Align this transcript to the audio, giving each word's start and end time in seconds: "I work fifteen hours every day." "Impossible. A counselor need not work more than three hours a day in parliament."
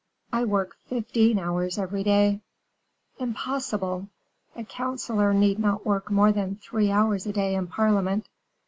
"I 0.33 0.45
work 0.45 0.77
fifteen 0.87 1.37
hours 1.37 1.77
every 1.77 2.01
day." 2.03 2.41
"Impossible. 3.19 4.09
A 4.55 4.63
counselor 4.63 5.31
need 5.31 5.59
not 5.59 5.85
work 5.85 6.09
more 6.09 6.31
than 6.31 6.55
three 6.55 6.89
hours 6.89 7.27
a 7.27 7.31
day 7.33 7.53
in 7.53 7.67
parliament." 7.67 8.27